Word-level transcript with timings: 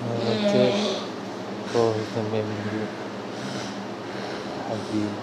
Hmm. 0.00 0.26
Okay. 0.34 0.68
Oh, 1.74 1.92
itu 2.04 2.18
memang 2.34 2.62
dia. 2.72 2.86
Habis. 4.68 5.20